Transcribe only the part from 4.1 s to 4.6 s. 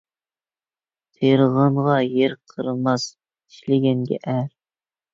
ئەر.